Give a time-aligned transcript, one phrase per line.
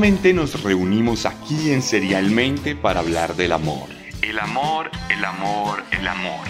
[0.00, 3.90] Nuevamente nos reunimos aquí en Serialmente para hablar del amor.
[4.22, 6.40] El amor, el amor, el amor.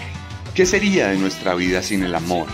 [0.55, 2.47] ¿Qué sería de nuestra vida sin el amor?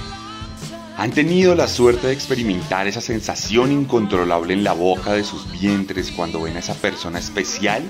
[0.98, 6.10] ¿Han tenido la suerte de experimentar esa sensación incontrolable en la boca de sus vientres
[6.10, 7.84] cuando ven a esa persona especial?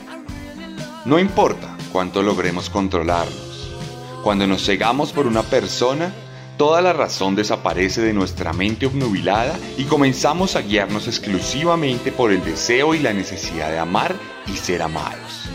[1.06, 3.74] No importa cuánto logremos controlarnos.
[4.22, 6.14] Cuando nos cegamos por una persona,
[6.58, 12.44] toda la razón desaparece de nuestra mente obnubilada y comenzamos a guiarnos exclusivamente por el
[12.44, 14.16] deseo y la necesidad de amar
[14.48, 15.50] y ser amados.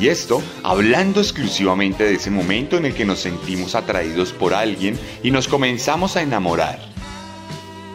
[0.00, 4.98] Y esto hablando exclusivamente de ese momento en el que nos sentimos atraídos por alguien
[5.24, 6.78] y nos comenzamos a enamorar.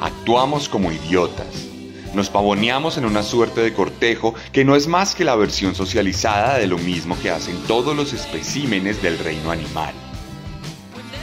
[0.02, 1.48] Actuamos como idiotas.
[2.14, 6.58] Nos pavoneamos en una suerte de cortejo que no es más que la versión socializada
[6.58, 9.94] de lo mismo que hacen todos los especímenes del reino animal.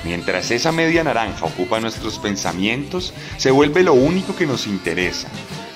[0.05, 5.29] Mientras esa media naranja ocupa nuestros pensamientos, se vuelve lo único que nos interesa,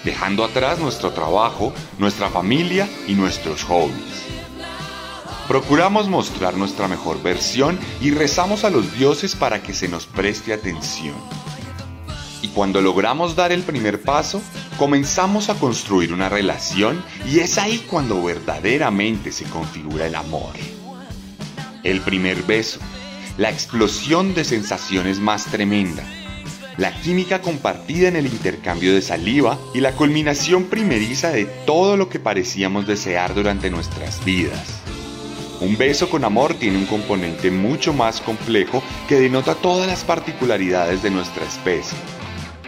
[0.03, 4.25] dejando atrás nuestro trabajo, nuestra familia y nuestros hobbies.
[5.47, 10.55] Procuramos mostrar nuestra mejor versión y rezamos a los dioses para que se nos preste
[10.55, 11.15] atención.
[12.41, 14.41] Y cuando logramos dar el primer paso,
[14.79, 20.53] comenzamos a construir una relación y es ahí cuando verdaderamente se configura el amor.
[21.83, 22.81] El primer beso,
[23.37, 26.05] la explosión de sensaciones más tremenda,
[26.77, 32.09] la química compartida en el intercambio de saliva y la culminación primeriza de todo lo
[32.09, 34.81] que parecíamos desear durante nuestras vidas.
[35.61, 41.03] Un beso con amor tiene un componente mucho más complejo que denota todas las particularidades
[41.03, 41.99] de nuestra especie.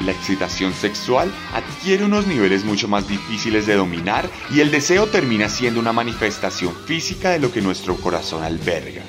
[0.01, 5.49] La excitación sexual adquiere unos niveles mucho más difíciles de dominar y el deseo termina
[5.49, 9.03] siendo una manifestación física de lo que nuestro corazón alberga.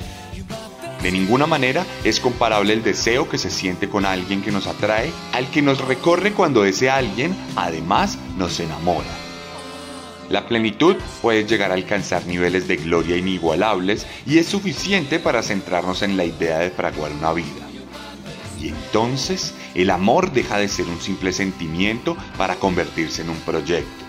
[1.08, 5.10] De ninguna manera es comparable el deseo que se siente con alguien que nos atrae
[5.32, 9.08] al que nos recorre cuando ese alguien además nos enamora.
[10.30, 16.02] La plenitud puede llegar a alcanzar niveles de gloria inigualables y es suficiente para centrarnos
[16.02, 17.66] en la idea de fraguar una vida.
[18.62, 24.04] Y entonces el amor deja de ser un simple sentimiento para convertirse en un proyecto.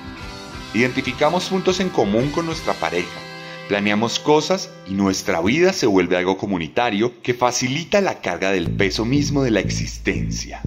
[0.75, 3.21] Identificamos puntos en común con nuestra pareja,
[3.69, 9.05] Planeamos cosas y nuestra vida se vuelve algo comunitario que facilita la carga del peso
[9.05, 10.63] mismo de la existencia.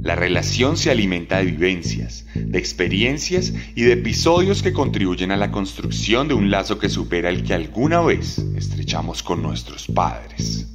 [0.00, 5.50] La relación se alimenta de vivencias, de experiencias y de episodios que contribuyen a la
[5.50, 10.66] construcción de un lazo que supera el que alguna vez estrechamos con nuestros padres.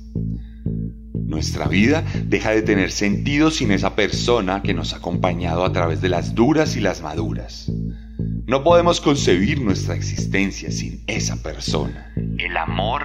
[1.13, 6.01] Nuestra vida deja de tener sentido sin esa persona que nos ha acompañado a través
[6.01, 7.71] de las duras y las maduras.
[8.49, 12.11] No podemos concebir nuestra existencia sin esa persona.
[12.15, 13.03] El amor,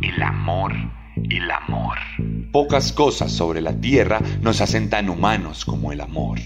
[0.00, 0.72] el amor,
[1.28, 1.98] el amor.
[2.50, 6.38] Pocas cosas sobre la tierra nos hacen tan humanos como el amor.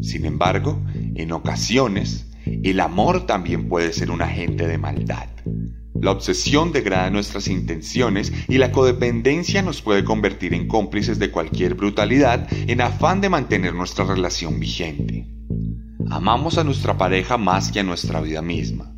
[0.00, 0.82] Sin embargo,
[1.14, 5.28] en ocasiones, el amor también puede ser un agente de maldad.
[6.00, 11.74] La obsesión degrada nuestras intenciones y la codependencia nos puede convertir en cómplices de cualquier
[11.74, 15.39] brutalidad en afán de mantener nuestra relación vigente.
[16.10, 18.92] Amamos a nuestra pareja más que a nuestra vida misma,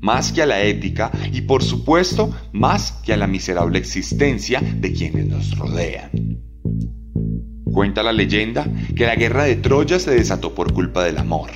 [0.00, 4.92] más que a la ética y por supuesto más que a la miserable existencia de
[4.92, 6.10] quienes nos rodean.
[7.64, 11.50] Cuenta la leyenda que la guerra de Troya se desató por culpa del amor,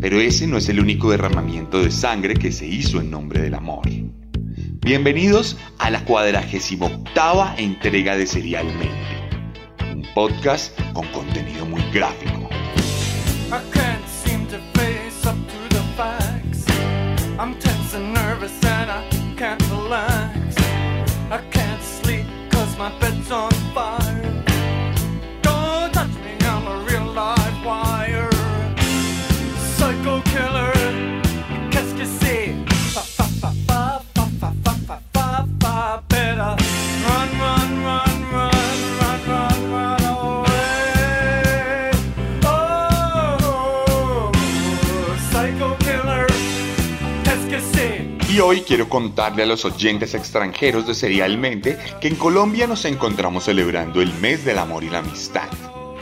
[0.00, 3.54] pero ese no es el único derramamiento de sangre que se hizo en nombre del
[3.54, 3.88] amor.
[4.80, 8.88] Bienvenidos a la cuadragésima octava entrega de Serialmente,
[9.92, 12.48] un podcast con contenido muy gráfico.
[18.64, 19.02] And I
[19.36, 20.56] can't relax.
[21.30, 23.19] I can't sleep cause my bed's
[48.42, 54.00] Hoy quiero contarle a los oyentes extranjeros de Serialmente que en Colombia nos encontramos celebrando
[54.00, 55.48] el mes del amor y la amistad.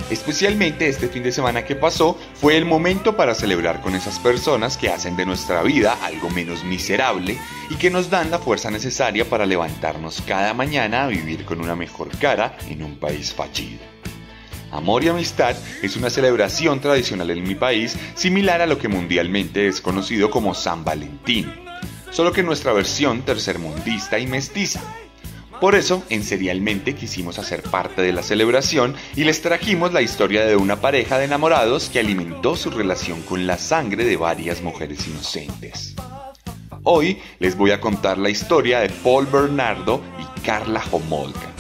[0.09, 4.77] Especialmente este fin de semana que pasó fue el momento para celebrar con esas personas
[4.77, 7.39] que hacen de nuestra vida algo menos miserable
[7.71, 11.75] y que nos dan la fuerza necesaria para levantarnos cada mañana a vivir con una
[11.75, 13.81] mejor cara en un país fallido.
[14.71, 19.67] Amor y amistad es una celebración tradicional en mi país similar a lo que mundialmente
[19.67, 21.68] es conocido como San Valentín,
[22.11, 24.81] solo que nuestra versión tercermundista y mestiza.
[25.61, 30.45] Por eso, en Serialmente quisimos hacer parte de la celebración y les trajimos la historia
[30.45, 35.07] de una pareja de enamorados que alimentó su relación con la sangre de varias mujeres
[35.09, 35.97] inocentes.
[36.85, 41.51] Hoy les voy a contar la historia de Paul Bernardo y Carla Homolka.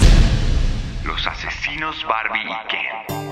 [1.04, 3.27] Los asesinos Barbie y Ken.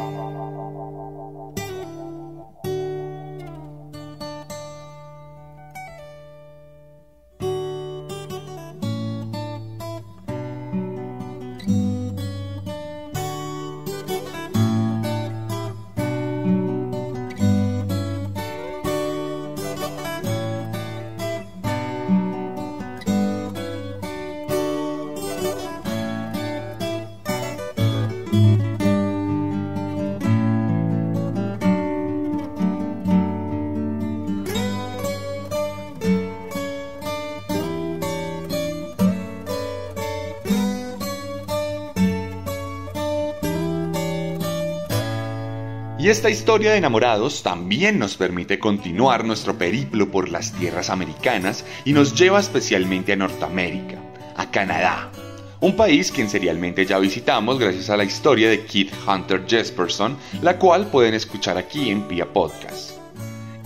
[46.07, 51.65] Y esta historia de enamorados también nos permite continuar nuestro periplo por las tierras americanas
[51.85, 53.99] y nos lleva especialmente a Norteamérica,
[54.37, 55.11] a Canadá,
[55.59, 60.61] un país que serialmente ya visitamos gracias a la historia de Keith Hunter Jesperson, la
[60.61, 62.93] cual pueden escuchar aquí en Pia Podcast.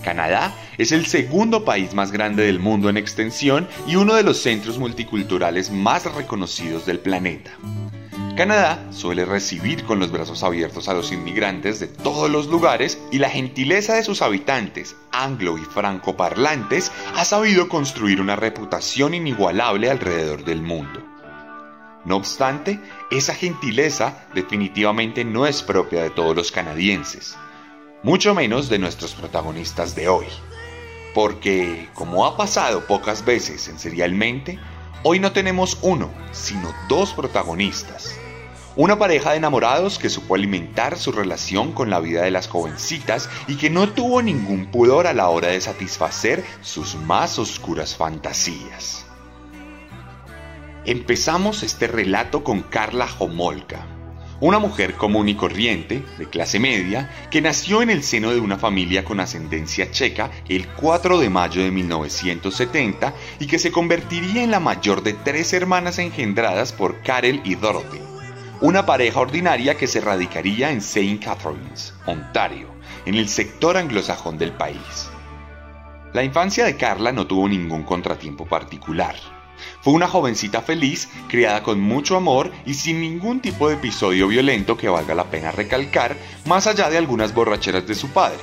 [0.03, 4.37] Canadá es el segundo país más grande del mundo en extensión y uno de los
[4.37, 7.51] centros multiculturales más reconocidos del planeta.
[8.35, 13.19] Canadá suele recibir con los brazos abiertos a los inmigrantes de todos los lugares y
[13.19, 20.45] la gentileza de sus habitantes, anglo y francoparlantes, ha sabido construir una reputación inigualable alrededor
[20.45, 21.03] del mundo.
[22.05, 22.79] No obstante,
[23.11, 27.37] esa gentileza definitivamente no es propia de todos los canadienses,
[28.01, 30.27] mucho menos de nuestros protagonistas de hoy.
[31.13, 34.57] Porque, como ha pasado pocas veces en Serialmente,
[35.03, 38.20] hoy no tenemos uno, sino dos protagonistas
[38.75, 43.29] una pareja de enamorados que supo alimentar su relación con la vida de las jovencitas
[43.47, 49.05] y que no tuvo ningún pudor a la hora de satisfacer sus más oscuras fantasías.
[50.85, 53.85] Empezamos este relato con Carla Homolka,
[54.39, 58.57] una mujer común y corriente, de clase media, que nació en el seno de una
[58.57, 64.49] familia con ascendencia checa el 4 de mayo de 1970 y que se convertiría en
[64.49, 68.10] la mayor de tres hermanas engendradas por Karel y Dorothy
[68.61, 71.19] una pareja ordinaria que se radicaría en St.
[71.19, 72.67] Catharines, Ontario,
[73.07, 75.09] en el sector anglosajón del país.
[76.13, 79.15] La infancia de Carla no tuvo ningún contratiempo particular.
[79.81, 84.77] Fue una jovencita feliz, criada con mucho amor y sin ningún tipo de episodio violento
[84.77, 86.15] que valga la pena recalcar,
[86.45, 88.39] más allá de algunas borracheras de su padre,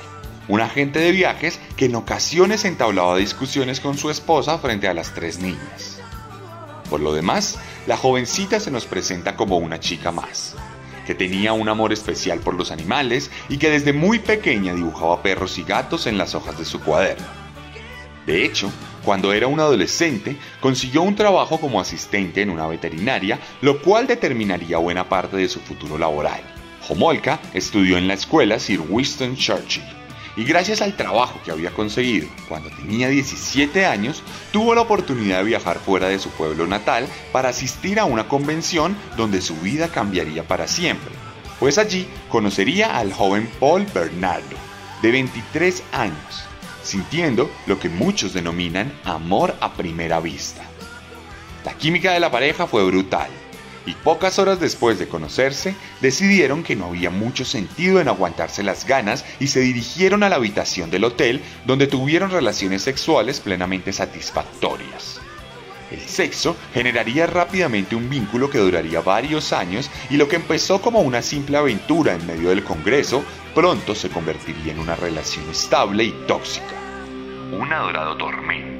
[0.49, 5.13] un agente de viajes que en ocasiones entablaba discusiones con su esposa frente a las
[5.13, 5.98] tres niñas.
[6.89, 10.55] Por lo demás, la jovencita se nos presenta como una chica más,
[11.05, 15.57] que tenía un amor especial por los animales y que desde muy pequeña dibujaba perros
[15.57, 17.27] y gatos en las hojas de su cuaderno.
[18.25, 18.71] De hecho,
[19.03, 24.77] cuando era un adolescente, consiguió un trabajo como asistente en una veterinaria, lo cual determinaría
[24.77, 26.41] buena parte de su futuro laboral.
[26.87, 29.98] Homolka estudió en la escuela Sir Winston Churchill
[30.39, 35.43] y gracias al trabajo que había conseguido cuando tenía 17 años, tuvo la oportunidad de
[35.43, 40.47] viajar fuera de su pueblo natal para asistir a una convención donde su vida cambiaría
[40.47, 41.11] para siempre,
[41.59, 44.55] pues allí conocería al joven Paul Bernardo,
[45.01, 46.43] de 23 años,
[46.83, 50.63] sintiendo lo que muchos denominan amor a primera vista.
[51.65, 53.29] La química de la pareja fue brutal,
[53.89, 58.85] y pocas horas después de conocerse, decidieron que no había mucho sentido en aguantarse las
[58.85, 65.19] ganas y se dirigieron a la habitación del hotel donde tuvieron relaciones sexuales plenamente satisfactorias.
[65.89, 71.01] El sexo generaría rápidamente un vínculo que duraría varios años y lo que empezó como
[71.01, 73.23] una simple aventura en medio del Congreso,
[73.55, 76.75] pronto se convertiría en una relación estable y tóxica.
[77.51, 78.79] Un adorado tormento.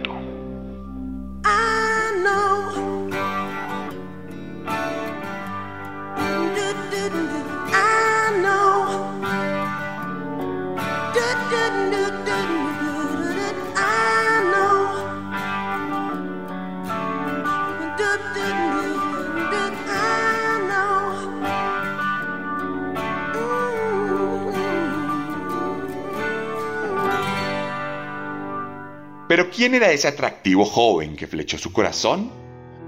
[29.29, 32.31] Pero ¿quién era ese atractivo joven que flechó su corazón?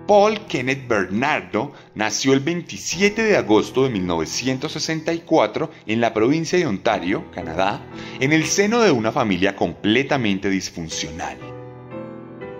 [0.07, 7.29] Paul Kenneth Bernardo nació el 27 de agosto de 1964 en la provincia de Ontario,
[7.29, 7.85] Canadá,
[8.19, 11.37] en el seno de una familia completamente disfuncional.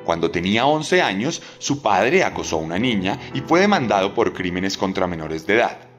[0.05, 4.77] Cuando tenía 11 años, su padre acosó a una niña y fue demandado por crímenes
[4.77, 5.90] contra menores de edad.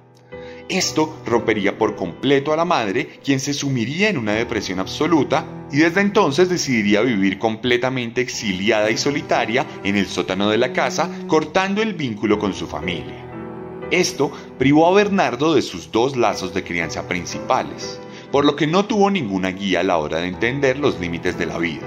[0.68, 5.78] Esto rompería por completo a la madre, quien se sumiría en una depresión absoluta y
[5.78, 11.82] desde entonces decidiría vivir completamente exiliada y solitaria en el sótano de la casa, cortando
[11.82, 13.28] el vínculo con su familia.
[13.90, 18.00] Esto privó a Bernardo de sus dos lazos de crianza principales,
[18.30, 21.46] por lo que no tuvo ninguna guía a la hora de entender los límites de
[21.46, 21.86] la vida.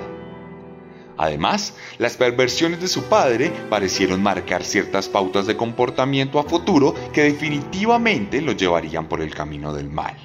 [1.17, 7.24] Además, las perversiones de su padre parecieron marcar ciertas pautas de comportamiento a futuro que
[7.24, 10.15] definitivamente lo llevarían por el camino del mal.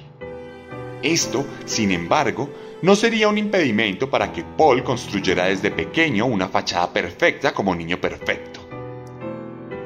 [1.01, 2.49] Esto, sin embargo,
[2.81, 7.99] no sería un impedimento para que Paul construyera desde pequeño una fachada perfecta como niño
[7.99, 8.59] perfecto.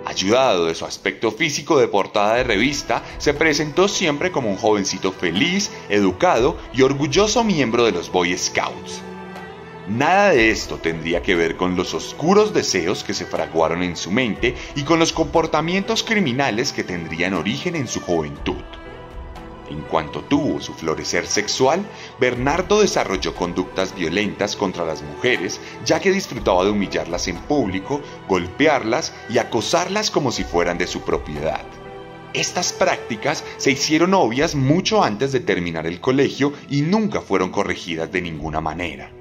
[0.05, 5.11] Ayudado de su aspecto físico de portada de revista, se presentó siempre como un jovencito
[5.11, 9.01] feliz, educado y orgulloso miembro de los Boy Scouts
[9.87, 14.09] Nada de esto tendría que ver con los oscuros deseos que se fraguaron en su
[14.09, 18.63] mente y con los comportamientos criminales que tendrían origen en su juventud.
[19.69, 21.85] En cuanto tuvo su florecer sexual,
[22.19, 29.13] Bernardo desarrolló conductas violentas contra las mujeres, ya que disfrutaba de humillarlas en público, golpearlas
[29.29, 31.61] y acosarlas como si fueran de su propiedad.
[32.33, 38.11] Estas prácticas se hicieron obvias mucho antes de terminar el colegio y nunca fueron corregidas
[38.11, 39.14] de ninguna manera.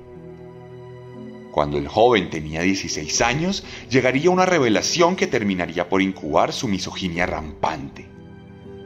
[1.54, 7.26] Cuando el joven tenía 16 años, llegaría una revelación que terminaría por incubar su misoginia
[7.26, 8.08] rampante.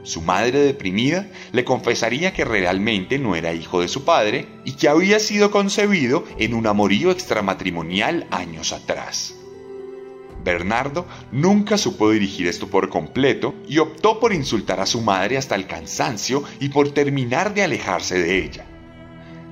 [0.03, 4.87] Su madre deprimida le confesaría que realmente no era hijo de su padre y que
[4.87, 9.33] había sido concebido en un amorío extramatrimonial años atrás.
[10.43, 15.55] Bernardo nunca supo dirigir esto por completo y optó por insultar a su madre hasta
[15.55, 18.65] el cansancio y por terminar de alejarse de ella.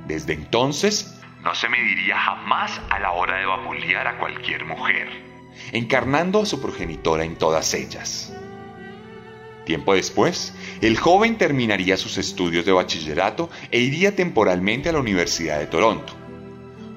[0.07, 5.07] Desde entonces no se mediría jamás a la hora de vapulear a cualquier mujer,
[5.71, 8.33] encarnando a su progenitora en todas ellas.
[9.65, 15.59] Tiempo después, el joven terminaría sus estudios de bachillerato e iría temporalmente a la Universidad
[15.59, 16.13] de Toronto,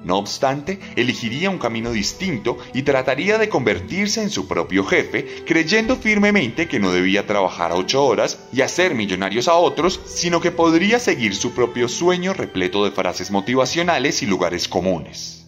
[0.05, 5.97] no obstante, elegiría un camino distinto y trataría de convertirse en su propio jefe, creyendo
[5.97, 10.99] firmemente que no debía trabajar ocho horas y hacer millonarios a otros, sino que podría
[10.99, 15.40] seguir su propio sueño repleto de frases motivacionales y lugares comunes.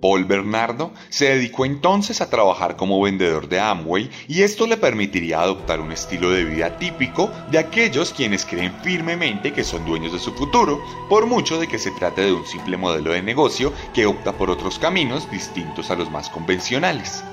[0.00, 5.40] Paul Bernardo se dedicó entonces a trabajar como vendedor de Amway y esto le permitiría
[5.40, 10.18] adoptar un estilo de vida típico de aquellos quienes creen firmemente que son dueños de
[10.18, 14.06] su futuro, por mucho de que se trate de un simple modelo de negocio que
[14.06, 17.24] opta por otros caminos distintos a los más convencionales.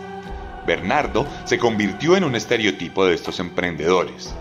[0.65, 4.33] Bernardo se convirtió en un estereotipo de estos emprendedores.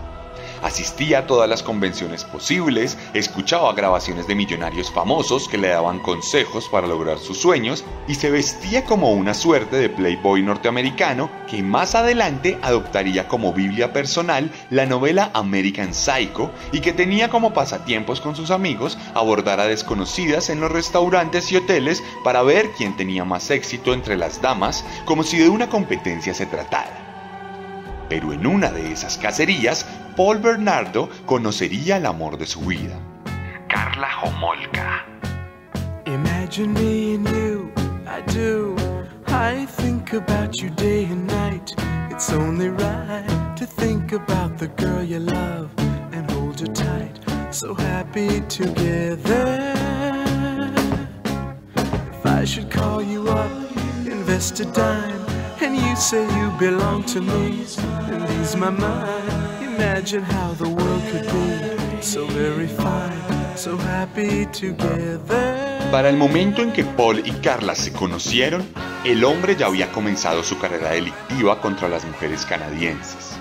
[0.65, 6.69] Asistía a todas las convenciones posibles, escuchaba grabaciones de millonarios famosos que le daban consejos
[6.69, 11.93] para lograr sus sueños y se vestía como una suerte de playboy norteamericano que más
[11.93, 18.35] adelante adoptaría como Biblia personal la novela American Psycho y que tenía como pasatiempos con
[18.35, 23.51] sus amigos abordar a desconocidas en los restaurantes y hoteles para ver quién tenía más
[23.51, 27.04] éxito entre las damas como si de una competencia se tratara.
[28.09, 29.85] Pero en una de esas cacerías,
[30.15, 32.97] Paul Bernardo conocería el amor de su vida.
[33.67, 35.05] Carla Homolka.
[36.05, 37.71] Imagine me and you,
[38.07, 38.75] I do.
[39.27, 41.73] I think about you day and night.
[42.09, 45.71] It's only right to think about the girl you love
[46.13, 47.19] and hold her tight.
[47.51, 49.73] So happy together.
[51.75, 53.51] If I should call you up,
[54.05, 55.25] invest a dime.
[55.61, 57.65] And you say you belong to me,
[58.11, 59.63] and ease my mind.
[59.63, 65.89] Imagine how the world could be so very fine, so happy together.
[65.91, 68.65] Para el momento en que Paul y Carla se conocieron,
[69.05, 73.37] el hombre ya había comenzado su carrera delictiva contra las mujeres canadienses.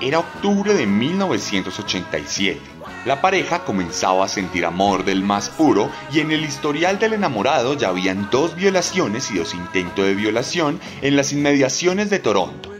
[0.00, 6.32] Era octubre de 1987 la pareja comenzaba a sentir amor del más puro y en
[6.32, 11.32] el historial del enamorado ya habían dos violaciones y dos intentos de violación en las
[11.32, 12.72] inmediaciones de Toronto.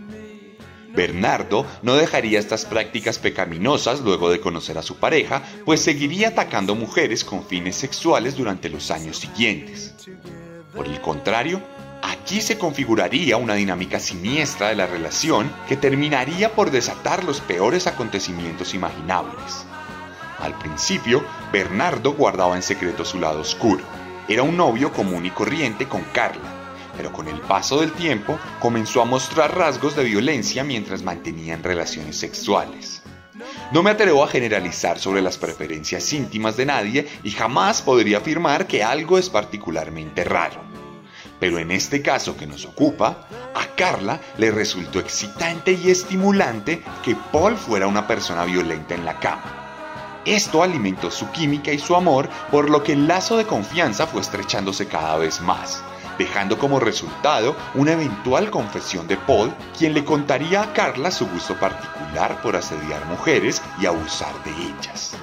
[0.94, 6.74] Bernardo no dejaría estas prácticas pecaminosas luego de conocer a su pareja, pues seguiría atacando
[6.74, 9.94] mujeres con fines sexuales durante los años siguientes.
[10.74, 11.62] Por el contrario,
[12.02, 17.86] aquí se configuraría una dinámica siniestra de la relación que terminaría por desatar los peores
[17.86, 19.66] acontecimientos imaginables.
[20.38, 23.84] Al principio, Bernardo guardaba en secreto su lado oscuro.
[24.28, 26.50] era un novio común y corriente con Carla,
[26.96, 32.18] pero con el paso del tiempo comenzó a mostrar rasgos de violencia mientras mantenían relaciones
[32.18, 33.02] sexuales.
[33.72, 38.66] No me atrevo a generalizar sobre las preferencias íntimas de nadie y jamás podría afirmar
[38.66, 40.60] que algo es particularmente raro.
[41.40, 47.16] Pero en este caso que nos ocupa, a Carla le resultó excitante y estimulante que
[47.32, 49.67] Paul fuera una persona violenta en la cama.
[50.28, 54.20] Esto alimentó su química y su amor, por lo que el lazo de confianza fue
[54.20, 55.82] estrechándose cada vez más,
[56.18, 61.58] dejando como resultado una eventual confesión de Paul, quien le contaría a Carla su gusto
[61.58, 65.16] particular por asediar mujeres y abusar de ellas.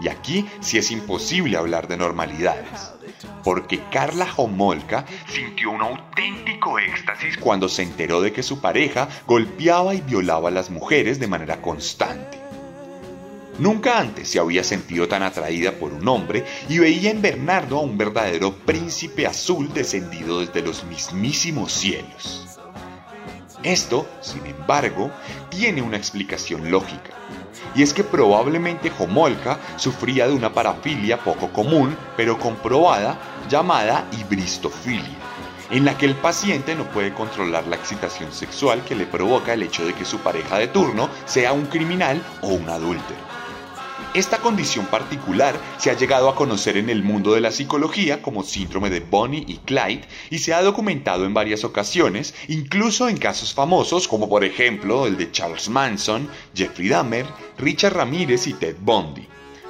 [0.00, 2.92] Y aquí sí es imposible hablar de normalidades,
[3.42, 9.96] porque Carla Homolka sintió un auténtico éxtasis cuando se enteró de que su pareja golpeaba
[9.96, 12.41] y violaba a las mujeres de manera constante.
[13.58, 17.82] Nunca antes se había sentido tan atraída por un hombre y veía en Bernardo a
[17.82, 22.46] un verdadero príncipe azul descendido desde los mismísimos cielos.
[23.62, 25.10] Esto, sin embargo,
[25.50, 27.10] tiene una explicación lógica
[27.74, 33.18] y es que probablemente Homolka sufría de una parafilia poco común, pero comprobada,
[33.48, 35.16] llamada hibristofilia,
[35.70, 39.62] en la que el paciente no puede controlar la excitación sexual que le provoca el
[39.62, 43.31] hecho de que su pareja de turno sea un criminal o un adúltero.
[44.14, 48.42] Esta condición particular se ha llegado a conocer en el mundo de la psicología como
[48.42, 53.54] síndrome de Bonnie y Clyde y se ha documentado en varias ocasiones, incluso en casos
[53.54, 57.24] famosos como por ejemplo el de Charles Manson, Jeffrey Dahmer,
[57.56, 59.26] Richard Ramírez y Ted Bundy,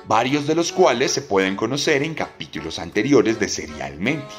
[0.08, 4.34] varios de los cuales se pueden conocer en capítulos anteriores de Serialmente.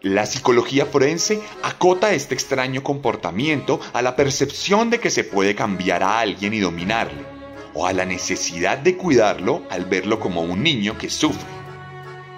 [0.00, 6.02] La psicología forense acota este extraño comportamiento a la percepción de que se puede cambiar
[6.02, 7.37] a alguien y dominarle
[7.78, 11.46] o a la necesidad de cuidarlo al verlo como un niño que sufre.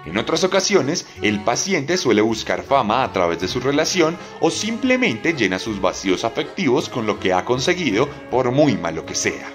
[0.05, 5.33] En otras ocasiones, el paciente suele buscar fama a través de su relación o simplemente
[5.33, 9.49] llena sus vacíos afectivos con lo que ha conseguido por muy malo que sea.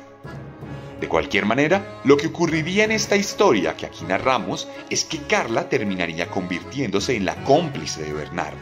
[1.00, 5.68] De cualquier manera, lo que ocurriría en esta historia que aquí narramos es que Carla
[5.68, 8.58] terminaría convirtiéndose en la cómplice de Bernardo,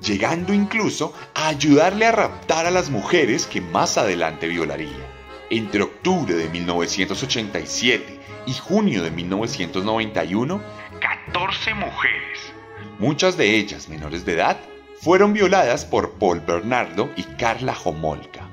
[0.00, 5.13] llegando incluso a ayudarle a raptar a las mujeres que más adelante violaría.
[5.50, 10.62] Entre octubre de 1987 y junio de 1991,
[11.00, 12.52] 14 mujeres,
[12.98, 14.58] muchas de ellas menores de edad,
[15.00, 18.48] fueron violadas por Paul Bernardo y Carla Homolka.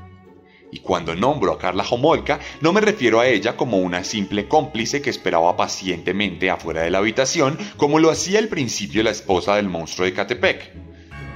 [0.70, 5.02] Y cuando nombro a Carla Homolka, no me refiero a ella como una simple cómplice
[5.02, 9.70] que esperaba pacientemente afuera de la habitación, como lo hacía al principio la esposa del
[9.70, 10.74] monstruo de Catepec.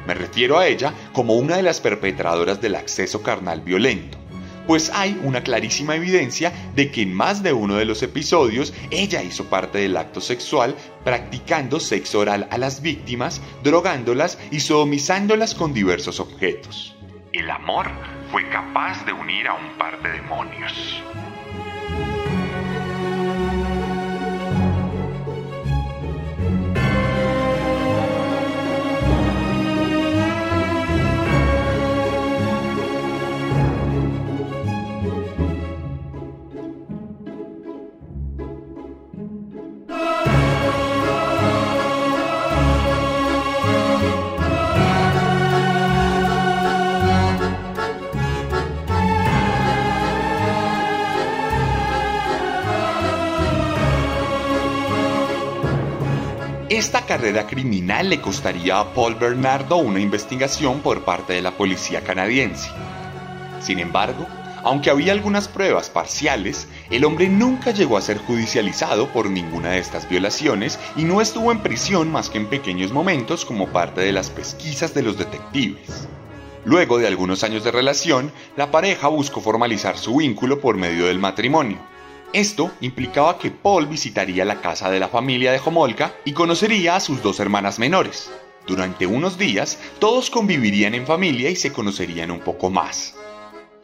[0.05, 4.17] Me refiero a ella como una de las perpetradoras del acceso carnal violento,
[4.67, 9.23] pues hay una clarísima evidencia de que en más de uno de los episodios ella
[9.23, 15.73] hizo parte del acto sexual practicando sexo oral a las víctimas, drogándolas y sodomizándolas con
[15.73, 16.95] diversos objetos.
[17.33, 17.87] El amor
[18.31, 21.03] fue capaz de unir a un par de demonios.
[56.85, 62.01] Esta carrera criminal le costaría a Paul Bernardo una investigación por parte de la policía
[62.01, 62.69] canadiense.
[63.59, 64.27] Sin embargo,
[64.63, 69.79] aunque había algunas pruebas parciales, el hombre nunca llegó a ser judicializado por ninguna de
[69.79, 74.11] estas violaciones y no estuvo en prisión más que en pequeños momentos como parte de
[74.11, 76.07] las pesquisas de los detectives.
[76.65, 81.17] Luego de algunos años de relación, la pareja buscó formalizar su vínculo por medio del
[81.17, 81.79] matrimonio.
[82.35, 86.99] Esto implicaba que Paul visitaría la casa de la familia de Homolka y conocería a
[86.99, 88.29] sus dos hermanas menores.
[88.67, 93.15] Durante unos días, todos convivirían en familia y se conocerían un poco más.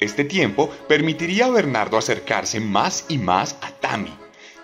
[0.02, 4.14] Este tiempo permitiría a Bernardo acercarse más y más a Tammy,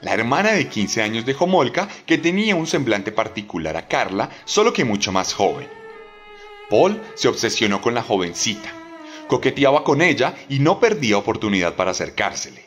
[0.01, 4.73] la hermana de 15 años de Homolka que tenía un semblante particular a Carla, solo
[4.73, 5.69] que mucho más joven.
[6.69, 8.69] Paul se obsesionó con la jovencita,
[9.29, 12.66] coqueteaba con ella y no perdía oportunidad para acercársele.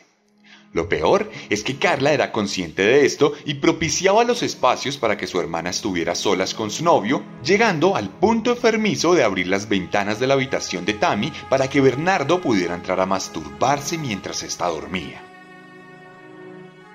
[0.73, 5.27] Lo peor es que Carla era consciente de esto y propiciaba los espacios para que
[5.27, 10.19] su hermana estuviera solas con su novio, llegando al punto enfermizo de abrir las ventanas
[10.19, 15.21] de la habitación de Tammy para que Bernardo pudiera entrar a masturbarse mientras ésta dormía.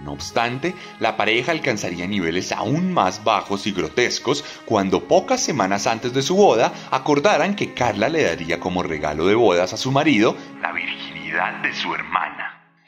[0.00, 6.14] No obstante, la pareja alcanzaría niveles aún más bajos y grotescos cuando pocas semanas antes
[6.14, 10.36] de su boda acordaran que Carla le daría como regalo de bodas a su marido
[10.62, 12.36] la virginidad de su hermana.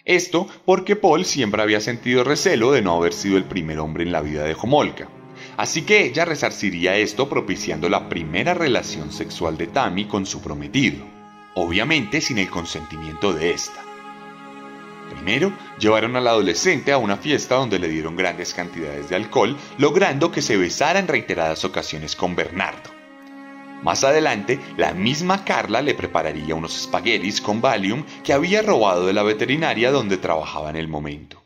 [0.08, 4.10] Esto porque Paul siempre había sentido recelo de no haber sido el primer hombre en
[4.10, 5.06] la vida de Homolka.
[5.58, 11.04] Así que ella resarciría esto propiciando la primera relación sexual de Tammy con su prometido,
[11.54, 13.84] obviamente sin el consentimiento de ésta.
[15.10, 20.32] Primero, llevaron al adolescente a una fiesta donde le dieron grandes cantidades de alcohol, logrando
[20.32, 22.97] que se besara en reiteradas ocasiones con Bernardo.
[23.82, 29.12] Más adelante, la misma Carla le prepararía unos espaguetis con Valium que había robado de
[29.12, 31.42] la veterinaria donde trabajaba en el momento.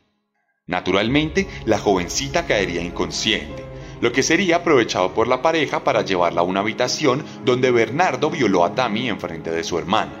[0.65, 3.63] Naturalmente, la jovencita caería inconsciente,
[4.01, 8.65] lo que sería aprovechado por la pareja para llevarla a una habitación donde Bernardo violó
[8.65, 10.13] a Tammy en frente de su hermana.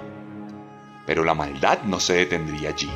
[1.05, 2.89] Pero la maldad no se detendría allí.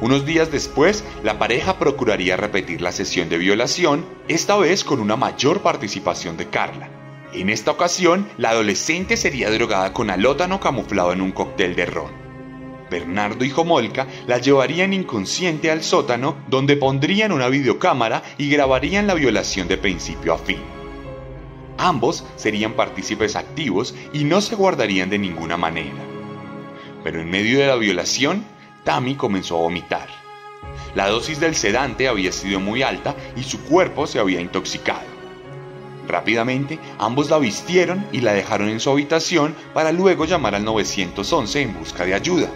[0.00, 5.16] Unos días después, la pareja procuraría repetir la sesión de violación, esta vez con una
[5.16, 6.88] mayor participación de Carla.
[7.32, 12.10] En esta ocasión, la adolescente sería drogada con alótano camuflado en un cóctel de ron.
[12.90, 19.12] Bernardo y Jomolka la llevarían inconsciente al sótano donde pondrían una videocámara y grabarían la
[19.12, 20.58] violación de principio a fin.
[21.76, 26.02] Ambos serían partícipes activos y no se guardarían de ninguna manera.
[27.04, 28.44] Pero en medio de la violación,
[28.84, 30.08] Tammy comenzó a vomitar.
[30.94, 35.17] La dosis del sedante había sido muy alta y su cuerpo se había intoxicado.
[36.08, 41.60] Rápidamente, ambos la vistieron y la dejaron en su habitación para luego llamar al 911
[41.60, 42.48] en busca de ayuda.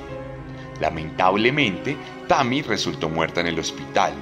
[0.80, 4.14] Lamentablemente, Tammy resultó muerta en el hospital,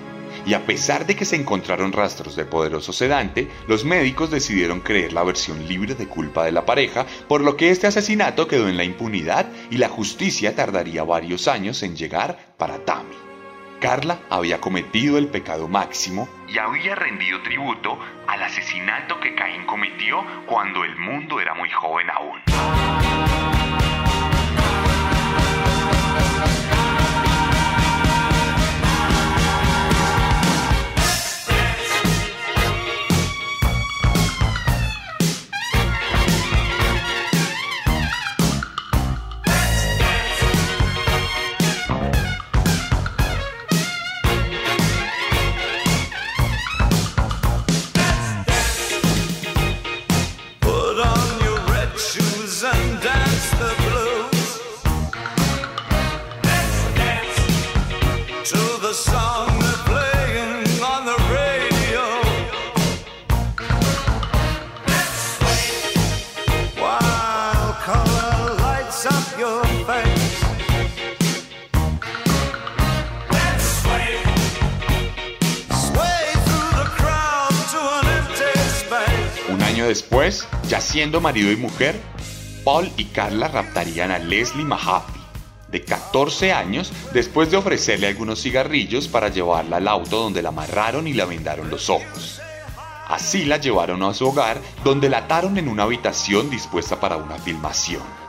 [0.45, 5.13] y a pesar de que se encontraron rastros de poderoso sedante, los médicos decidieron creer
[5.13, 8.77] la versión libre de culpa de la pareja, por lo que este asesinato quedó en
[8.77, 13.30] la impunidad y la justicia tardaría varios años en llegar para Tammy.
[13.81, 20.23] Carla había cometido el pecado máximo y había rendido tributo al asesinato que Caín cometió
[20.47, 23.10] cuando el mundo era muy joven aún.
[80.69, 82.01] Ya siendo marido y mujer,
[82.65, 85.21] Paul y Carla raptarían a Leslie Mahaffey,
[85.69, 91.07] de 14 años, después de ofrecerle algunos cigarrillos para llevarla al auto donde la amarraron
[91.07, 92.41] y la vendaron los ojos.
[93.09, 97.39] Así la llevaron a su hogar, donde la ataron en una habitación dispuesta para una
[97.39, 98.20] filmación.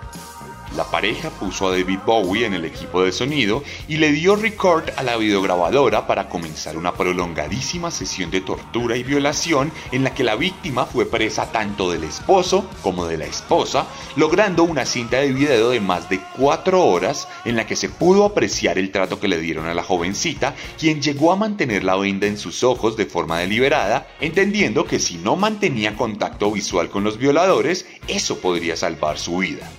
[0.75, 4.89] La pareja puso a David Bowie en el equipo de sonido y le dio record
[4.95, 10.23] a la videograbadora para comenzar una prolongadísima sesión de tortura y violación en la que
[10.23, 15.33] la víctima fue presa tanto del esposo como de la esposa, logrando una cinta de
[15.33, 19.27] video de más de cuatro horas en la que se pudo apreciar el trato que
[19.27, 23.07] le dieron a la jovencita, quien llegó a mantener la venda en sus ojos de
[23.07, 29.19] forma deliberada, entendiendo que si no mantenía contacto visual con los violadores, eso podría salvar
[29.19, 29.69] su vida.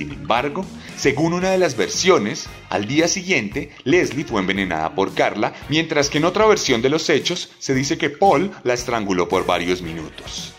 [0.00, 0.64] Sin embargo,
[0.96, 6.16] según una de las versiones, al día siguiente Leslie fue envenenada por Carla, mientras que
[6.16, 10.54] en otra versión de los hechos se dice que Paul la estranguló por varios minutos.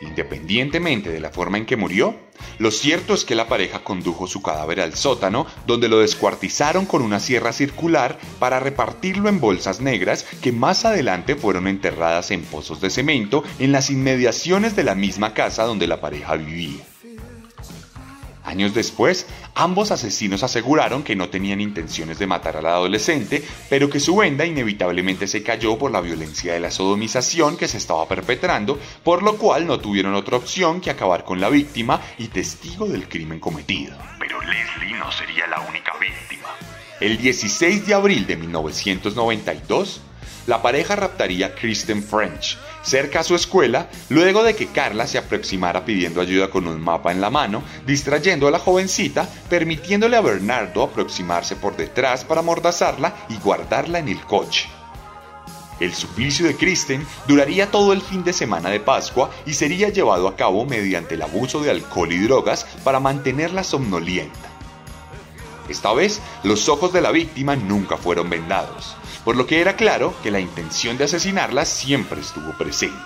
[0.00, 2.16] Independientemente de la forma en que murió,
[2.58, 7.02] lo cierto es que la pareja condujo su cadáver al sótano, donde lo descuartizaron con
[7.02, 12.80] una sierra circular para repartirlo en bolsas negras que más adelante fueron enterradas en pozos
[12.80, 16.82] de cemento en las inmediaciones de la misma casa donde la pareja vivía.
[18.44, 24.00] Años después, ambos asesinos aseguraron que no tenían intenciones de matar al adolescente, pero que
[24.00, 28.78] su venda inevitablemente se cayó por la violencia de la sodomización que se estaba perpetrando,
[29.02, 33.08] por lo cual no tuvieron otra opción que acabar con la víctima y testigo del
[33.08, 33.96] crimen cometido.
[34.18, 36.48] Pero Leslie no sería la única víctima.
[37.00, 40.00] El 16 de abril de 1992,
[40.46, 45.18] la pareja raptaría a Kristen French, cerca a su escuela, luego de que Carla se
[45.18, 50.20] aproximara pidiendo ayuda con un mapa en la mano, distrayendo a la jovencita, permitiéndole a
[50.20, 54.68] Bernardo aproximarse por detrás para amordazarla y guardarla en el coche.
[55.80, 60.28] El suplicio de Kristen duraría todo el fin de semana de Pascua y sería llevado
[60.28, 64.50] a cabo mediante el abuso de alcohol y drogas para mantenerla somnolienta.
[65.68, 70.14] Esta vez, los ojos de la víctima nunca fueron vendados, por lo que era claro
[70.22, 72.98] que la intención de asesinarla siempre estuvo presente.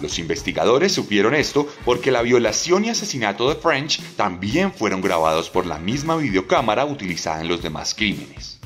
[0.00, 5.66] Los investigadores supieron esto porque la violación y asesinato de French también fueron grabados por
[5.66, 8.58] la misma videocámara utilizada en los demás crímenes.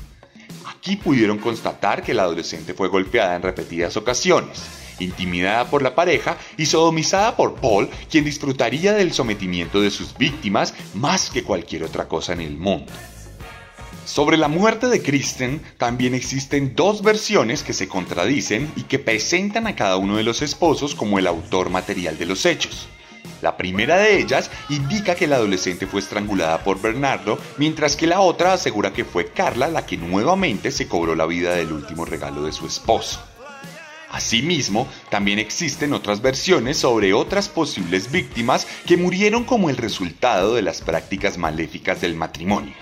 [0.65, 4.61] Aquí pudieron constatar que la adolescente fue golpeada en repetidas ocasiones,
[4.99, 10.75] intimidada por la pareja y sodomizada por Paul, quien disfrutaría del sometimiento de sus víctimas
[10.93, 12.91] más que cualquier otra cosa en el mundo.
[14.05, 19.65] Sobre la muerte de Kristen también existen dos versiones que se contradicen y que presentan
[19.65, 22.89] a cada uno de los esposos como el autor material de los hechos.
[23.41, 28.19] La primera de ellas indica que la adolescente fue estrangulada por Bernardo, mientras que la
[28.19, 32.43] otra asegura que fue Carla la que nuevamente se cobró la vida del último regalo
[32.43, 33.21] de su esposo.
[34.11, 40.61] Asimismo, también existen otras versiones sobre otras posibles víctimas que murieron como el resultado de
[40.61, 42.73] las prácticas maléficas del matrimonio.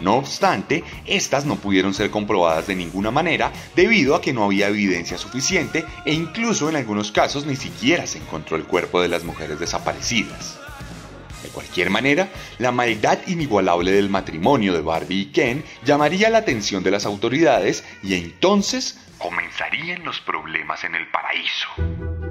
[0.00, 4.68] No obstante, estas no pudieron ser comprobadas de ninguna manera debido a que no había
[4.68, 9.24] evidencia suficiente e incluso en algunos casos ni siquiera se encontró el cuerpo de las
[9.24, 10.58] mujeres desaparecidas.
[11.42, 16.82] De cualquier manera, la maldad inigualable del matrimonio de Barbie y Ken llamaría la atención
[16.82, 22.27] de las autoridades y entonces comenzarían los problemas en el paraíso.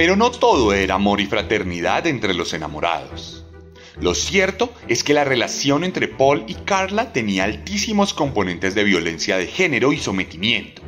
[0.00, 3.44] Pero no todo era amor y fraternidad entre los enamorados.
[4.00, 9.36] Lo cierto es que la relación entre Paul y Carla tenía altísimos componentes de violencia
[9.36, 10.80] de género y sometimiento.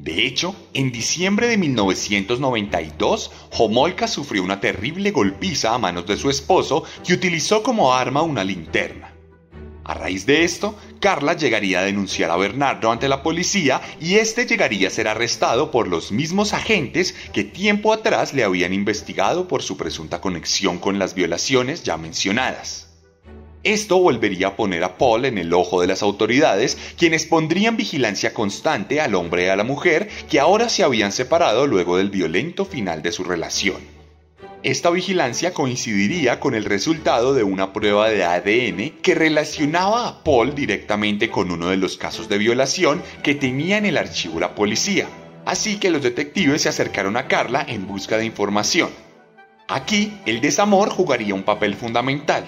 [0.00, 6.28] De hecho, en diciembre de 1992, Homolka sufrió una terrible golpiza a manos de su
[6.28, 9.14] esposo que utilizó como arma una linterna.
[9.84, 14.46] A raíz de esto, Carla llegaría a denunciar a Bernardo ante la policía y este
[14.46, 19.64] llegaría a ser arrestado por los mismos agentes que tiempo atrás le habían investigado por
[19.64, 22.88] su presunta conexión con las violaciones ya mencionadas.
[23.64, 28.32] Esto volvería a poner a Paul en el ojo de las autoridades, quienes pondrían vigilancia
[28.32, 32.64] constante al hombre y a la mujer que ahora se habían separado luego del violento
[32.64, 33.91] final de su relación.
[34.64, 40.54] Esta vigilancia coincidiría con el resultado de una prueba de ADN que relacionaba a Paul
[40.54, 45.08] directamente con uno de los casos de violación que tenía en el archivo la policía.
[45.44, 48.90] Así que los detectives se acercaron a Carla en busca de información.
[49.66, 52.44] Aquí el desamor jugaría un papel fundamental,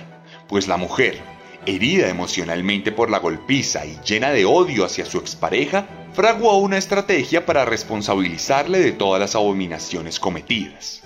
[0.46, 1.18] pues la mujer,
[1.66, 7.44] herida emocionalmente por la golpiza y llena de odio hacia su expareja, fraguó una estrategia
[7.44, 11.03] para responsabilizarle de todas las abominaciones cometidas.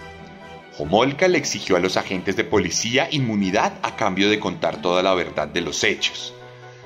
[0.78, 5.12] Homolka le exigió a los agentes de policía inmunidad a cambio de contar toda la
[5.12, 6.32] verdad de los hechos.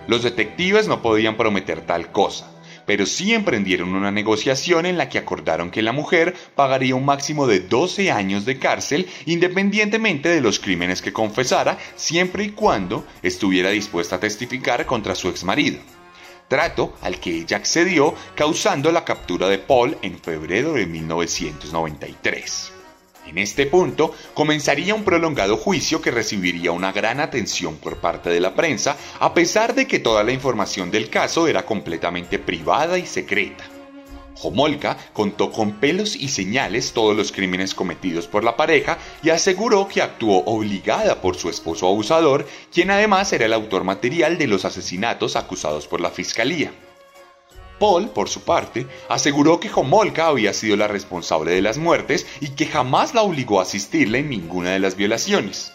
[0.06, 2.50] Los detectives no podían prometer tal cosa,
[2.86, 7.46] pero sí emprendieron una negociación en la que acordaron que la mujer pagaría un máximo
[7.46, 13.68] de 12 años de cárcel independientemente de los crímenes que confesara, siempre y cuando estuviera
[13.70, 15.80] dispuesta a testificar contra su exmarido.
[16.48, 22.71] Trato al que ella accedió, causando la captura de Paul en febrero de 1993.
[23.26, 28.40] En este punto comenzaría un prolongado juicio que recibiría una gran atención por parte de
[28.40, 33.06] la prensa, a pesar de que toda la información del caso era completamente privada y
[33.06, 33.64] secreta.
[34.42, 39.86] Homolka contó con pelos y señales todos los crímenes cometidos por la pareja y aseguró
[39.86, 44.64] que actuó obligada por su esposo abusador, quien además era el autor material de los
[44.64, 46.72] asesinatos acusados por la fiscalía.
[47.82, 52.50] Paul, por su parte, aseguró que Homolka había sido la responsable de las muertes y
[52.50, 55.72] que jamás la obligó a asistirle en ninguna de las violaciones.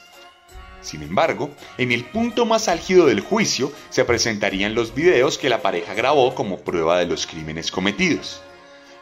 [0.80, 5.62] Sin embargo, en el punto más álgido del juicio se presentarían los videos que la
[5.62, 8.40] pareja grabó como prueba de los crímenes cometidos.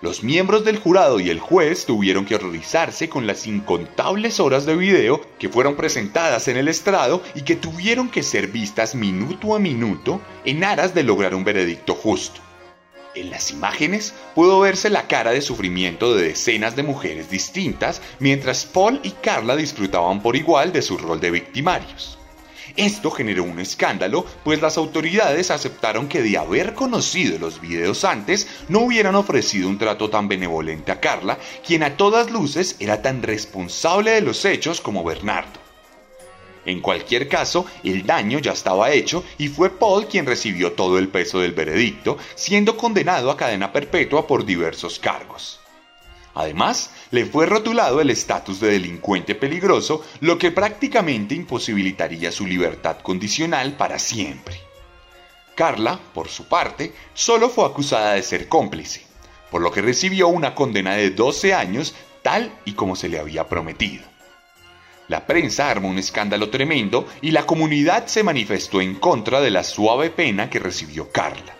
[0.01, 4.75] Los miembros del jurado y el juez tuvieron que horrorizarse con las incontables horas de
[4.75, 9.59] video que fueron presentadas en el estrado y que tuvieron que ser vistas minuto a
[9.59, 12.44] minuto en aras de lograr un veredicto justo.
[13.15, 18.65] En las imágenes pudo verse la cara de sufrimiento de decenas de mujeres distintas mientras
[18.65, 22.17] Paul y Carla disfrutaban por igual de su rol de victimarios.
[22.75, 28.49] Esto generó un escándalo, pues las autoridades aceptaron que de haber conocido los videos antes,
[28.67, 33.23] no hubieran ofrecido un trato tan benevolente a Carla, quien a todas luces era tan
[33.23, 35.64] responsable de los hechos como Bernardo.
[36.65, 41.09] En cualquier caso, el daño ya estaba hecho y fue Paul quien recibió todo el
[41.09, 45.59] peso del veredicto, siendo condenado a cadena perpetua por diversos cargos.
[46.33, 52.97] Además, le fue rotulado el estatus de delincuente peligroso, lo que prácticamente imposibilitaría su libertad
[52.99, 54.59] condicional para siempre.
[55.55, 59.05] Carla, por su parte, solo fue acusada de ser cómplice,
[59.49, 63.47] por lo que recibió una condena de 12 años tal y como se le había
[63.47, 64.14] prometido.
[65.07, 69.63] La prensa armó un escándalo tremendo y la comunidad se manifestó en contra de la
[69.63, 71.55] suave pena que recibió Carla.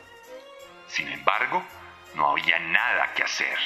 [0.88, 1.64] Sin embargo,
[2.16, 3.58] no había nada que hacer.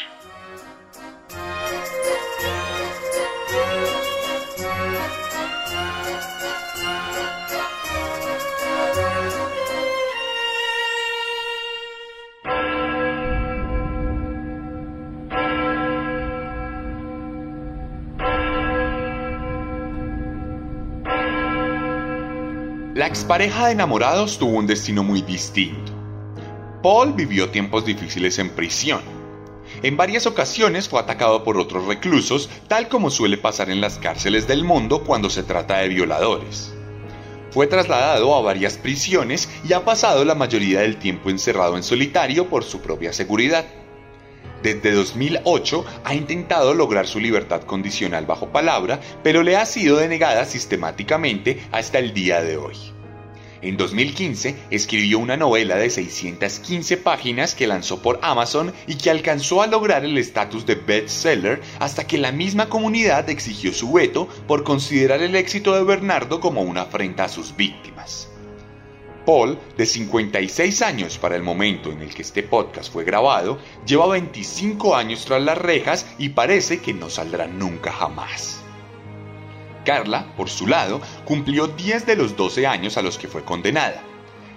[23.00, 25.94] La expareja de enamorados tuvo un destino muy distinto.
[26.84, 29.00] Paul vivió tiempos difíciles en prisión.
[29.84, 34.50] En varias ocasiones fue atacado por otros reclusos, tal como suele pasar en las cárceles
[34.50, 36.74] del mundo cuando se trata de violadores.
[37.52, 42.50] Fue trasladado a varias prisiones y ha pasado la mayoría del tiempo encerrado en solitario
[42.50, 43.66] por su propia seguridad.
[44.64, 50.46] Desde 2008 ha intentado lograr su libertad condicional bajo palabra, pero le ha sido denegada
[50.46, 52.76] sistemáticamente hasta el día de hoy.
[53.62, 59.62] En 2015 escribió una novela de 615 páginas que lanzó por Amazon y que alcanzó
[59.62, 64.64] a lograr el estatus de bestseller hasta que la misma comunidad exigió su veto por
[64.64, 68.29] considerar el éxito de Bernardo como una afrenta a sus víctimas.
[69.30, 74.08] Paul, de 56 años para el momento en el que este podcast fue grabado, lleva
[74.08, 78.60] 25 años tras las rejas y parece que no saldrá nunca jamás.
[79.86, 84.02] Carla, por su lado, cumplió 10 de los 12 años a los que fue condenada.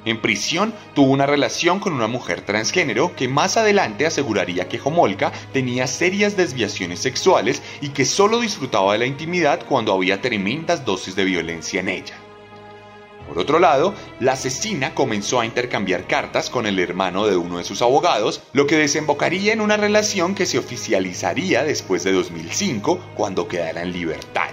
[0.07, 5.33] En prisión tuvo una relación con una mujer transgénero que más adelante aseguraría que Homolka
[5.53, 11.15] tenía serias desviaciones sexuales y que solo disfrutaba de la intimidad cuando había tremendas dosis
[11.15, 12.22] de violencia en ella.
[13.29, 17.65] Por otro lado, la asesina comenzó a intercambiar cartas con el hermano de uno de
[17.65, 23.49] sus abogados, lo que desembocaría en una relación que se oficializaría después de 2005, cuando
[23.49, 24.51] quedara en libertad.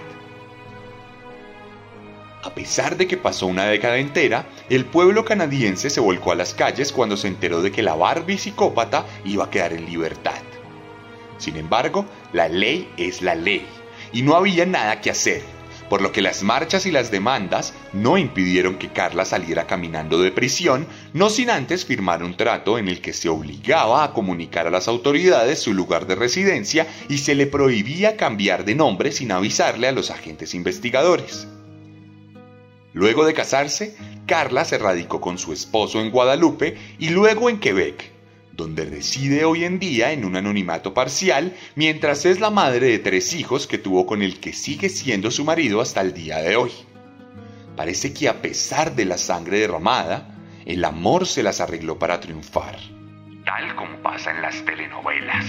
[2.42, 6.54] A pesar de que pasó una década entera, el pueblo canadiense se volcó a las
[6.54, 10.40] calles cuando se enteró de que la Barbie psicópata iba a quedar en libertad.
[11.36, 13.66] Sin embargo, la ley es la ley,
[14.12, 15.42] y no había nada que hacer
[15.90, 20.30] por lo que las marchas y las demandas no impidieron que Carla saliera caminando de
[20.30, 24.70] prisión, no sin antes firmar un trato en el que se obligaba a comunicar a
[24.70, 29.88] las autoridades su lugar de residencia y se le prohibía cambiar de nombre sin avisarle
[29.88, 31.48] a los agentes investigadores.
[32.92, 38.12] Luego de casarse, Carla se radicó con su esposo en Guadalupe y luego en Quebec,
[38.60, 43.34] donde reside hoy en día en un anonimato parcial, mientras es la madre de tres
[43.34, 46.70] hijos que tuvo con el que sigue siendo su marido hasta el día de hoy.
[47.74, 52.78] Parece que a pesar de la sangre derramada, el amor se las arregló para triunfar,
[53.44, 55.46] tal como pasa en las telenovelas.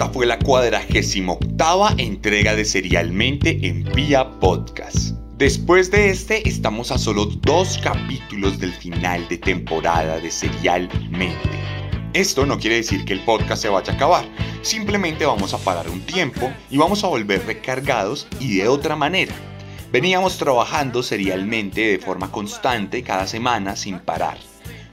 [0.00, 5.10] Esta fue la cuadragésima octava entrega de Serialmente en Vía Podcast.
[5.36, 11.50] Después de este, estamos a solo dos capítulos del final de temporada de Serialmente.
[12.14, 14.24] Esto no quiere decir que el podcast se vaya a acabar,
[14.62, 19.34] simplemente vamos a parar un tiempo y vamos a volver recargados y de otra manera.
[19.92, 24.38] Veníamos trabajando serialmente de forma constante cada semana sin parar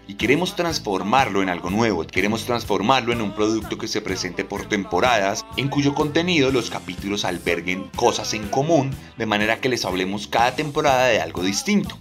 [0.07, 4.65] y queremos transformarlo en algo nuevo, queremos transformarlo en un producto que se presente por
[4.65, 10.27] temporadas, en cuyo contenido los capítulos alberguen cosas en común, de manera que les hablemos
[10.27, 11.97] cada temporada de algo distinto.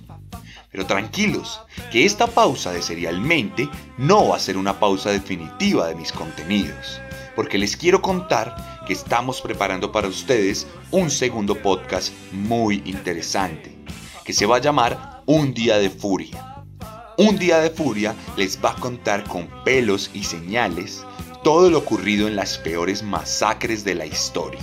[0.71, 5.97] Pero tranquilos, que esta pausa de Serialmente no va a ser una pausa definitiva de
[5.97, 7.01] mis contenidos,
[7.35, 13.77] porque les quiero contar que estamos preparando para ustedes un segundo podcast muy interesante,
[14.25, 16.56] que se va a llamar Un día de furia
[17.19, 21.03] Un día de furia les va a contar con pelos y señales
[21.43, 24.61] todo lo ocurrido en las peores masacres de la historia.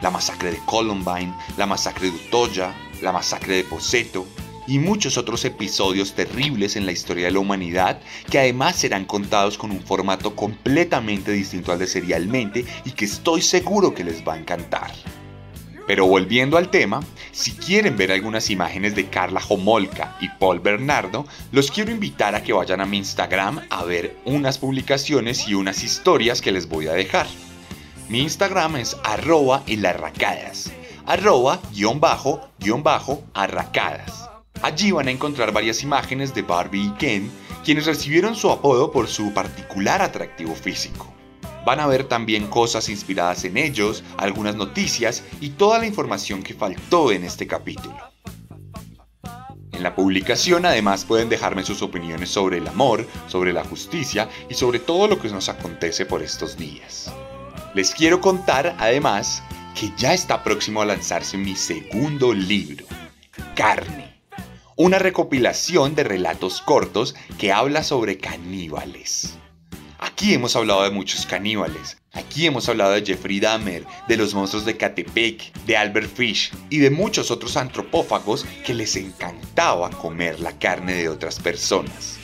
[0.00, 4.26] La masacre de Columbine, la masacre de Utoya, la masacre de Poseto,
[4.66, 9.56] y muchos otros episodios terribles en la historia de la humanidad que además serán contados
[9.56, 14.34] con un formato completamente distinto al de Serialmente y que estoy seguro que les va
[14.34, 14.90] a encantar.
[15.92, 21.26] Pero volviendo al tema, si quieren ver algunas imágenes de Carla Homolka y Paul Bernardo,
[21.50, 25.84] los quiero invitar a que vayan a mi Instagram a ver unas publicaciones y unas
[25.84, 27.26] historias que les voy a dejar.
[28.08, 30.72] Mi Instagram es arroba elarracadas,
[31.04, 34.30] arroba guion bajo guion bajo arracadas.
[34.62, 37.30] Allí van a encontrar varias imágenes de Barbie y Ken,
[37.66, 41.12] quienes recibieron su apodo por su particular atractivo físico.
[41.64, 46.54] Van a ver también cosas inspiradas en ellos, algunas noticias y toda la información que
[46.54, 47.96] faltó en este capítulo.
[49.72, 54.54] En la publicación además pueden dejarme sus opiniones sobre el amor, sobre la justicia y
[54.54, 57.12] sobre todo lo que nos acontece por estos días.
[57.74, 59.42] Les quiero contar además
[59.74, 62.84] que ya está próximo a lanzarse mi segundo libro,
[63.56, 64.12] Carne
[64.76, 69.38] una recopilación de relatos cortos que habla sobre caníbales.
[70.04, 71.96] Aquí hemos hablado de muchos caníbales.
[72.12, 76.78] Aquí hemos hablado de Jeffrey Dahmer, de los monstruos de Catepec, de Albert Fish y
[76.78, 82.18] de muchos otros antropófagos que les encantaba comer la carne de otras personas.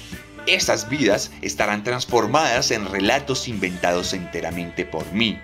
[0.49, 5.39] Esas vidas estarán transformadas en relatos inventados enteramente por mí,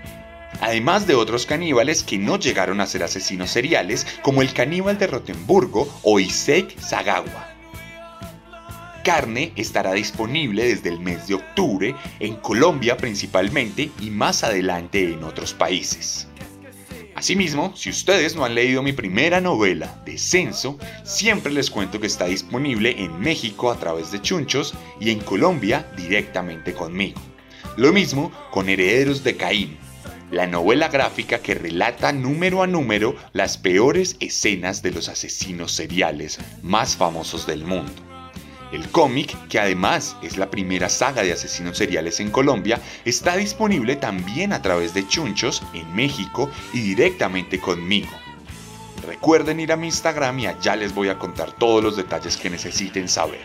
[0.61, 5.07] además de otros caníbales que no llegaron a ser asesinos seriales, como el caníbal de
[5.07, 7.54] Rotemburgo o Isek Sagawa.
[9.05, 15.23] Carne estará disponible desde el mes de octubre en Colombia principalmente y más adelante en
[15.23, 16.27] otros países.
[17.15, 22.25] Asimismo, si ustedes no han leído mi primera novela, Descenso, siempre les cuento que está
[22.25, 27.21] disponible en México a través de Chunchos y en Colombia directamente conmigo.
[27.77, 29.77] Lo mismo con Herederos de Caín,
[30.31, 36.39] la novela gráfica que relata número a número las peores escenas de los asesinos seriales
[36.63, 38.14] más famosos del mundo.
[38.75, 43.95] El cómic, que además es la primera saga de asesinos seriales en Colombia, está disponible
[43.95, 48.11] también a través de Chunchos en México y directamente conmigo.
[49.07, 52.51] Recuerden ir a mi Instagram y allá les voy a contar todos los detalles que
[52.51, 53.45] necesiten saber.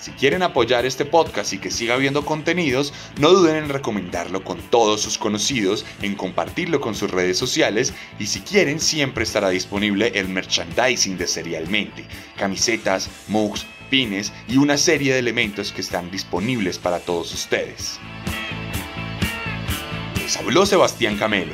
[0.00, 4.58] Si quieren apoyar este podcast y que siga habiendo contenidos, no duden en recomendarlo con
[4.70, 10.10] todos sus conocidos, en compartirlo con sus redes sociales y si quieren siempre estará disponible
[10.14, 12.06] el merchandising de Serialmente,
[12.38, 18.00] camisetas, mugs, pines y una serie de elementos que están disponibles para todos ustedes.
[20.16, 21.52] Les habló Sebastián Camelo.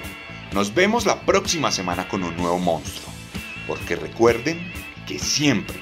[0.53, 3.09] Nos vemos la próxima semana con un nuevo monstruo,
[3.67, 4.73] porque recuerden
[5.05, 5.77] que siempre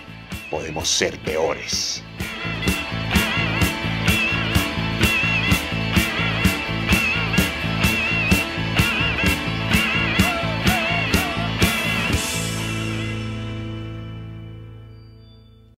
[0.55, 2.01] podemos ser peores.